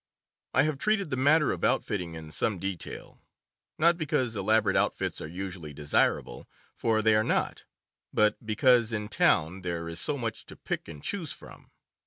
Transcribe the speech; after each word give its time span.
I 0.55 0.63
have 0.63 0.79
treated 0.79 1.11
the 1.11 1.15
matter 1.15 1.51
of 1.51 1.63
outfitting 1.63 2.15
in 2.15 2.31
some 2.31 2.57
detail, 2.57 3.21
not 3.77 3.99
because 3.99 4.35
elaborate 4.35 4.75
outfits 4.75 5.21
are 5.21 5.27
usually 5.27 5.73
desir 5.75 6.17
able, 6.17 6.49
for 6.73 7.03
they 7.03 7.13
are 7.15 7.23
not, 7.23 7.65
but 8.11 8.43
because 8.43 8.91
in 8.91 9.09
town 9.09 9.61
there 9.61 9.87
is 9.87 9.99
so 9.99 10.17
much 10.17 10.47
to 10.47 10.55
pick 10.55 10.87
and 10.87 11.03
choose 11.03 11.33
from. 11.33 11.69